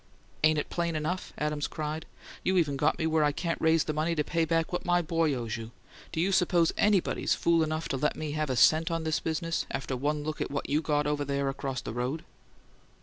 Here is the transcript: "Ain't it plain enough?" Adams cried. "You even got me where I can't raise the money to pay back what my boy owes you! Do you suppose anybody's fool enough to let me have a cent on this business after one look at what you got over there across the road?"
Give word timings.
"Ain't 0.43 0.57
it 0.57 0.71
plain 0.71 0.95
enough?" 0.95 1.31
Adams 1.37 1.67
cried. 1.67 2.07
"You 2.43 2.57
even 2.57 2.75
got 2.75 2.97
me 2.97 3.05
where 3.05 3.23
I 3.23 3.31
can't 3.31 3.61
raise 3.61 3.83
the 3.83 3.93
money 3.93 4.15
to 4.15 4.23
pay 4.23 4.45
back 4.45 4.73
what 4.73 4.83
my 4.83 4.99
boy 4.99 5.31
owes 5.35 5.57
you! 5.57 5.69
Do 6.11 6.19
you 6.19 6.31
suppose 6.31 6.71
anybody's 6.75 7.35
fool 7.35 7.61
enough 7.61 7.87
to 7.89 7.97
let 7.97 8.15
me 8.15 8.31
have 8.31 8.49
a 8.49 8.55
cent 8.55 8.89
on 8.89 9.03
this 9.03 9.19
business 9.19 9.67
after 9.69 9.95
one 9.95 10.23
look 10.23 10.41
at 10.41 10.49
what 10.49 10.67
you 10.67 10.81
got 10.81 11.05
over 11.05 11.23
there 11.23 11.49
across 11.49 11.81
the 11.81 11.93
road?" 11.93 12.23